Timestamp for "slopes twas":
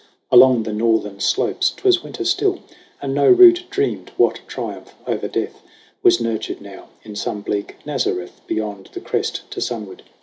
1.19-2.01